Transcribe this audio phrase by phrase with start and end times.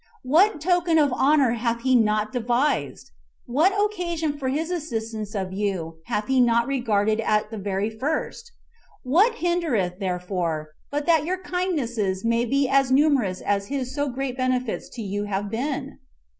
[0.23, 3.11] What token of honor hath he not devised?
[3.45, 8.51] What occasion for his assistance of you hath he not regarded at the very first?
[9.03, 14.35] What hindereth; therefore, but that your kindnesses may be as numerous as his so great
[14.37, 15.99] benefits to you have been?